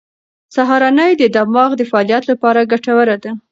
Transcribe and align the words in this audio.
سهارنۍ 0.55 1.11
د 1.17 1.23
دماغ 1.35 1.71
د 1.77 1.81
فعالیت 1.91 2.23
لپاره 2.31 2.67
ګټوره 2.71 3.15
ده. 3.23 3.31